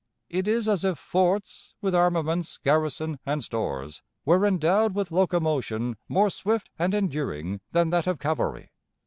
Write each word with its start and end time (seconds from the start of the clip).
It 0.31 0.47
is 0.47 0.67
as 0.67 0.83
if 0.83 0.97
forts, 0.97 1.75
with 1.79 1.93
armaments, 1.93 2.57
garrison, 2.63 3.19
and 3.23 3.43
stores, 3.43 4.01
were 4.25 4.47
endowed 4.47 4.95
with 4.95 5.11
locomotion 5.11 5.95
more 6.09 6.31
swift 6.31 6.71
and 6.79 6.95
enduring 6.95 7.61
than 7.71 7.91
that 7.91 8.07
of 8.07 8.17
cavalry. 8.17 8.71